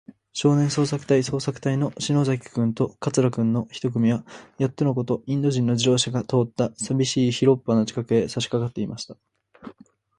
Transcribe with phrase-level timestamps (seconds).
[0.33, 4.25] 少年捜索隊そうさくたいの篠崎君と桂君の一組は、
[4.57, 9.15] やっとのこと、インド人の自動車が通ったさびしい広っぱの近くへ、さしかかっていました。